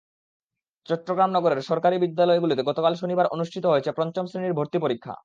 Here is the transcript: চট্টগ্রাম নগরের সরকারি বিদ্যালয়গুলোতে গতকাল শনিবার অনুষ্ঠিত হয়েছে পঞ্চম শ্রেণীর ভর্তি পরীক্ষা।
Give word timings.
চট্টগ্রাম 0.85 1.29
নগরের 1.33 1.61
সরকারি 1.61 1.95
বিদ্যালয়গুলোতে 1.99 2.61
গতকাল 2.63 2.93
শনিবার 2.95 3.31
অনুষ্ঠিত 3.31 3.63
হয়েছে 3.67 3.91
পঞ্চম 3.97 4.25
শ্রেণীর 4.27 4.57
ভর্তি 4.59 4.77
পরীক্ষা। 4.79 5.13